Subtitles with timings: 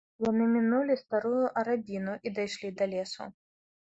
[0.27, 3.29] Яны мінулі старую арабіну і дайшлі да лесу.